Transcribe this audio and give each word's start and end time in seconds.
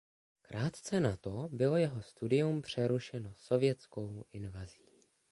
Krátce 0.41 0.99
na 0.99 1.17
to 1.17 1.49
bylo 1.51 1.77
jeho 1.77 2.01
studium 2.01 2.61
přerušeno 2.61 3.33
sovětskou 3.37 4.25
invazí. 4.33 4.81